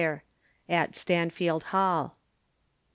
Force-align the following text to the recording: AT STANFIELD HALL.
AT 0.67 0.95
STANFIELD 0.95 1.65
HALL. 1.65 2.17